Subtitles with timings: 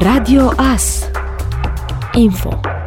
[0.00, 1.10] Radio AS
[2.14, 2.77] Info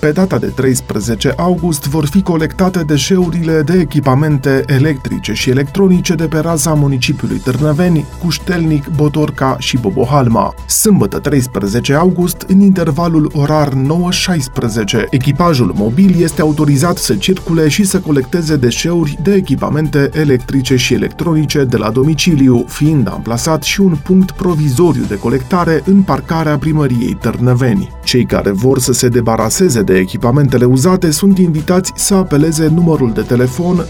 [0.00, 6.26] pe data de 13 august vor fi colectate deșeurile de echipamente electrice și electronice de
[6.26, 10.54] pe raza municipiului Târnăveni, Cuștelnic, Botorca și Bobohalma.
[10.66, 13.74] Sâmbătă 13 august, în intervalul orar 9-16,
[15.10, 21.64] echipajul mobil este autorizat să circule și să colecteze deșeuri de echipamente electrice și electronice
[21.64, 27.90] de la domiciliu, fiind amplasat și un punct provizoriu de colectare în parcarea primăriei Târnăveni.
[28.04, 33.22] Cei care vor să se debaraseze de echipamentele uzate sunt invitați să apeleze numărul de
[33.22, 33.86] telefon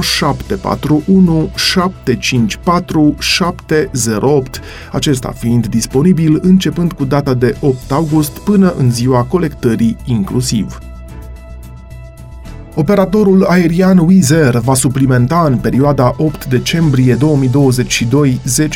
[0.00, 4.60] 0741 754 708,
[4.92, 10.78] acesta fiind disponibil începând cu data de 8 august până în ziua colectării inclusiv.
[12.78, 17.18] Operatorul aerian Wizz Air va suplimenta în perioada 8 decembrie 2022-10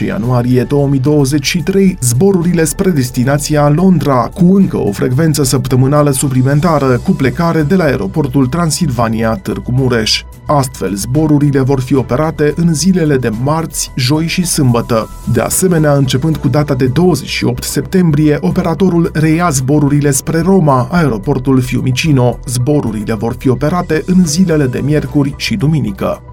[0.07, 7.75] ianuarie 2023 zborurile spre destinația Londra cu încă o frecvență săptămânală suplimentară cu plecare de
[7.75, 10.23] la aeroportul Transilvania Târgu Mureș.
[10.47, 15.09] Astfel, zborurile vor fi operate în zilele de marți, joi și sâmbătă.
[15.33, 22.39] De asemenea, începând cu data de 28 septembrie, operatorul reia zborurile spre Roma, aeroportul Fiumicino.
[22.47, 26.30] Zborurile vor fi operate în zilele de miercuri și duminică.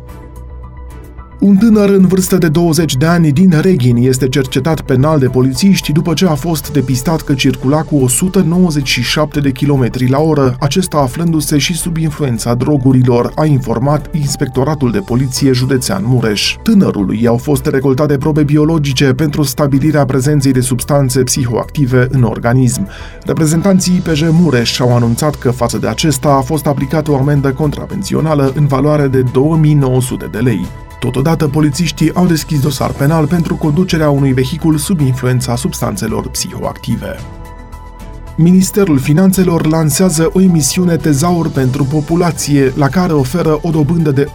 [1.40, 5.92] Un tânăr în vârstă de 20 de ani din Reghin este cercetat penal de polițiști
[5.92, 11.58] după ce a fost depistat că circula cu 197 de km la oră, acesta aflându-se
[11.58, 16.56] și sub influența drogurilor, a informat Inspectoratul de Poliție Județean Mureș.
[16.64, 22.88] Tânărului i-au fost recoltate probe biologice pentru stabilirea prezenței de substanțe psihoactive în organism.
[23.26, 28.52] Reprezentanții IPJ Mureș au anunțat că față de acesta a fost aplicată o amendă contravențională
[28.56, 30.87] în valoare de 2900 de lei.
[31.00, 37.16] Totodată, polițiștii au deschis dosar penal pentru conducerea unui vehicul sub influența substanțelor psihoactive.
[38.40, 44.30] Ministerul Finanțelor lansează o emisiune tezaur pentru populație, la care oferă o dobândă de 8,25%.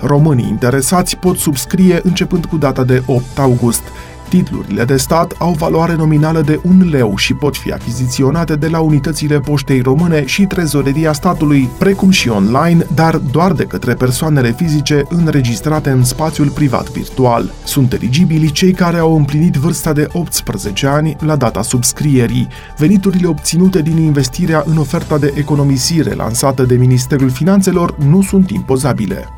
[0.00, 3.82] Românii interesați pot subscrie începând cu data de 8 august.
[4.28, 8.80] Titlurile de stat au valoare nominală de un leu și pot fi achiziționate de la
[8.80, 15.02] unitățile poștei române și trezoreria statului, precum și online, dar doar de către persoanele fizice
[15.08, 17.52] înregistrate în spațiul privat virtual.
[17.64, 22.48] Sunt eligibili cei care au împlinit vârsta de 18 ani la data subscrierii.
[22.78, 29.28] Veniturile obținute din investirea în oferta de economisire lansată de Ministerul Finanțelor nu sunt impozabile.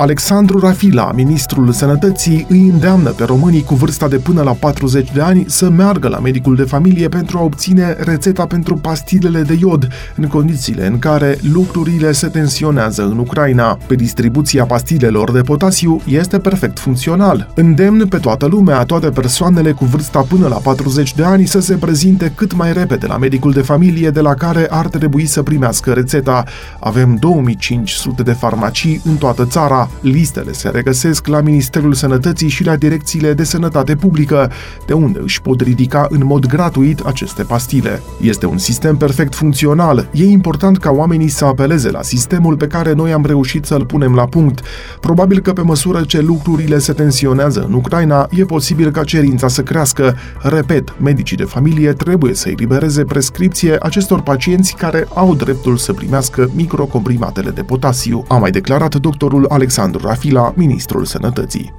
[0.00, 5.20] Alexandru Rafila, ministrul sănătății, îi îndeamnă pe românii cu vârsta de până la 40 de
[5.20, 9.88] ani să meargă la medicul de familie pentru a obține rețeta pentru pastilele de iod,
[10.16, 13.78] în condițiile în care lucrurile se tensionează în Ucraina.
[13.86, 17.50] Pe distribuția pastilelor de potasiu este perfect funcțional.
[17.54, 21.74] Îndemn pe toată lumea, toate persoanele cu vârsta până la 40 de ani să se
[21.74, 25.92] prezinte cât mai repede la medicul de familie de la care ar trebui să primească
[25.92, 26.44] rețeta.
[26.78, 32.76] Avem 2500 de farmacii în toată țara, Listele se regăsesc la Ministerul Sănătății și la
[32.76, 34.50] direcțiile de sănătate publică,
[34.86, 38.02] de unde își pot ridica în mod gratuit aceste pastile.
[38.20, 40.08] Este un sistem perfect funcțional.
[40.12, 44.14] E important ca oamenii să apeleze la sistemul pe care noi am reușit să-l punem
[44.14, 44.60] la punct.
[45.00, 49.62] Probabil că pe măsură ce lucrurile se tensionează în Ucraina, e posibil ca cerința să
[49.62, 50.16] crească.
[50.42, 56.50] Repet, medicii de familie trebuie să elibereze prescripție acestor pacienți care au dreptul să primească
[56.54, 61.74] microcomprimatele de potasiu, a mai declarat doctorul Alexandru Alexandru Rafila, ministrul sănătății.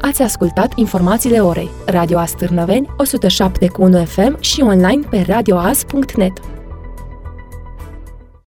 [0.00, 1.70] Ați ascultat informațiile orei.
[1.86, 2.88] Radio Astârnăveni,
[4.00, 6.40] 107.1 FM și online pe radioas.net.